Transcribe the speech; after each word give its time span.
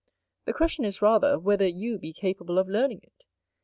The 0.45 0.53
question 0.53 0.83
is 0.83 1.03
rather, 1.03 1.37
whether 1.37 1.67
you 1.67 1.99
be 1.99 2.11
capable 2.11 2.57
of 2.57 2.67
learning 2.67 3.01
it? 3.03 3.23